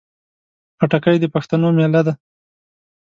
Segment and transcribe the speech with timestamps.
[0.77, 2.13] خټکی د پښتنو مېله ده.